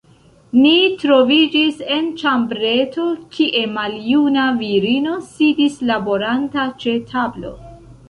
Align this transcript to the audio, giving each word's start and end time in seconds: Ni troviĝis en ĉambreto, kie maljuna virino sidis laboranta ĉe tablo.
Ni 0.61 0.77
troviĝis 1.03 1.77
en 1.97 2.07
ĉambreto, 2.23 3.05
kie 3.37 3.63
maljuna 3.77 4.49
virino 4.65 5.17
sidis 5.31 5.81
laboranta 5.95 6.69
ĉe 6.83 7.01
tablo. 7.17 7.59